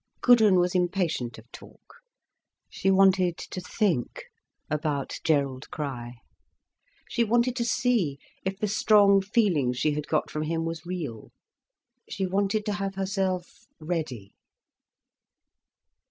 [0.21, 1.97] Gudrun was impatient of talk.
[2.71, 4.23] She wanted to think
[4.67, 6.15] about Gerald Crich.
[7.07, 11.29] She wanted to see if the strong feeling she had got from him was real.
[12.09, 14.33] She wanted to have herself ready.